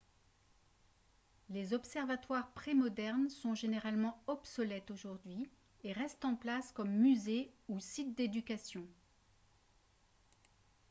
les 1.51 1.75
observatoires 1.75 2.51
prémodernes 2.53 3.29
sont 3.29 3.53
généralement 3.53 4.19
obsolètes 4.25 4.89
aujourd'hui 4.89 5.47
et 5.83 5.93
restent 5.93 6.25
en 6.25 6.35
place 6.35 6.71
comme 6.71 6.89
musées 6.89 7.51
ou 7.67 7.79
sites 7.79 8.17
d'éducation 8.17 8.87